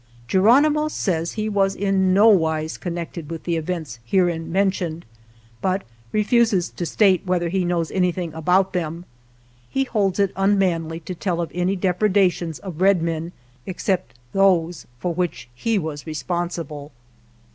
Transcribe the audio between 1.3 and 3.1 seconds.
he was in no wise con